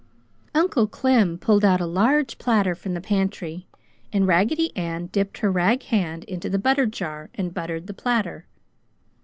Uncle 0.55 0.87
Clem 0.87 1.37
pulled 1.37 1.63
out 1.63 1.79
a 1.79 1.85
large 1.85 2.39
platter 2.39 2.73
from 2.73 2.95
the 2.95 2.99
pantry, 3.01 3.67
and 4.11 4.25
Raggedy 4.25 4.75
Ann 4.75 5.09
dipped 5.11 5.37
her 5.37 5.51
rag 5.51 5.83
hand 5.83 6.23
into 6.23 6.49
the 6.49 6.57
butter 6.57 6.87
jar 6.87 7.29
and 7.35 7.53
buttered 7.53 7.85
the 7.85 7.93
platter. 7.93 8.47